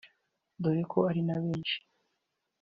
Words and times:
doreko 0.61 0.97
ari 1.09 1.21
na 1.27 1.35
benshi 1.43 1.77